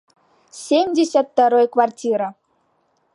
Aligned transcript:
Семьдесят 0.65 1.27
торой 1.37 1.67
квартира. 1.73 2.29